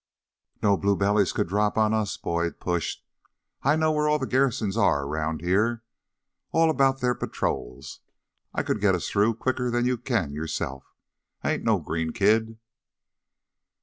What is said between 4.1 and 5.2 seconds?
the garrisons are